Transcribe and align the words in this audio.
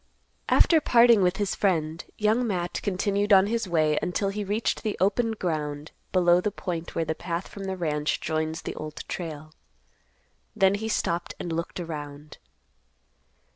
After 0.49 0.81
parting 0.81 1.21
with 1.21 1.37
his 1.37 1.53
friend, 1.53 2.03
Young 2.17 2.47
Matt 2.47 2.81
continued 2.81 3.31
on 3.31 3.45
his 3.45 3.67
way 3.67 3.99
until 4.01 4.29
he 4.29 4.43
reached 4.43 4.81
the 4.81 4.97
open 4.99 5.33
ground 5.33 5.91
below 6.11 6.41
the 6.41 6.49
point 6.49 6.95
where 6.95 7.05
the 7.05 7.13
path 7.13 7.47
from 7.47 7.65
the 7.65 7.77
ranch 7.77 8.19
joins 8.19 8.63
the 8.63 8.73
Old 8.73 9.03
Trail. 9.07 9.53
Then 10.55 10.73
he 10.73 10.89
stopped 10.89 11.35
and 11.39 11.53
looked 11.53 11.79
around. 11.79 12.39